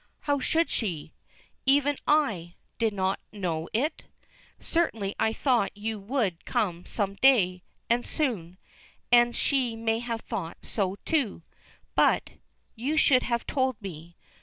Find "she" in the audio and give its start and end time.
0.71-1.13, 9.35-9.75